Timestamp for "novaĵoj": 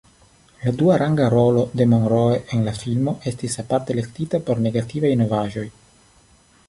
5.21-5.67